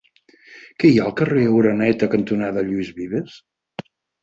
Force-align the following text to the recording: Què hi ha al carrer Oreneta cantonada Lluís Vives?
Què 0.83 0.89
hi 0.93 0.97
ha 1.01 1.03
al 1.09 1.13
carrer 1.19 1.43
Oreneta 1.59 2.11
cantonada 2.15 2.65
Lluís 2.73 2.93
Vives? 2.99 3.39